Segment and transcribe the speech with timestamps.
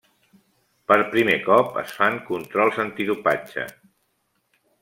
[0.91, 3.71] Per primer cop es fan controls antidopatge.